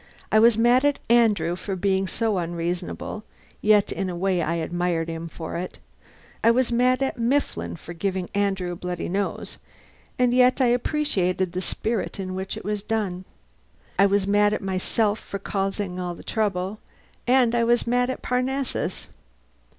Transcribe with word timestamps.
I 0.31 0.39
was 0.39 0.57
mad 0.57 0.83
at 0.83 0.97
Andrew 1.11 1.55
for 1.55 1.75
being 1.75 2.07
so 2.07 2.39
unreasonable, 2.39 3.23
yet 3.61 3.91
in 3.91 4.09
a 4.09 4.15
way 4.15 4.41
I 4.41 4.55
admired 4.55 5.07
him 5.09 5.27
for 5.27 5.57
it; 5.57 5.77
I 6.43 6.49
was 6.49 6.71
mad 6.71 7.03
at 7.03 7.19
Mifflin 7.19 7.75
for 7.75 7.93
giving 7.93 8.27
Andrew 8.33 8.71
a 8.71 8.75
bloody 8.75 9.07
nose, 9.07 9.57
and 10.17 10.33
yet 10.33 10.59
I 10.59 10.65
appreciated 10.73 11.51
the 11.51 11.61
spirit 11.61 12.19
in 12.19 12.33
which 12.33 12.57
it 12.57 12.65
was 12.65 12.81
done. 12.81 13.25
I 13.99 14.07
was 14.07 14.25
mad 14.25 14.55
at 14.55 14.63
myself 14.63 15.19
for 15.19 15.37
causing 15.37 15.99
all 15.99 16.15
the 16.15 16.23
trouble, 16.23 16.79
and 17.27 17.53
I 17.53 17.63
was 17.63 17.85
mad 17.85 18.09
at 18.09 18.23
Parnassus. 18.23 19.07